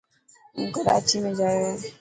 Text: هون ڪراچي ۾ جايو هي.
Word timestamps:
هون 0.55 0.65
ڪراچي 0.75 1.17
۾ 1.27 1.31
جايو 1.39 1.61
هي. 1.69 1.75